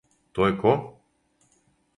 [0.37, 0.73] То је ко?